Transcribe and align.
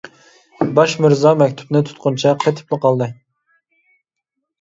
باش 0.77 0.93
مىرزا 1.03 1.33
مەكتۇپنى 1.41 1.81
تۇتقىنىچە 1.89 2.31
قېتىپلا 2.45 2.81
قالدى. 2.87 3.11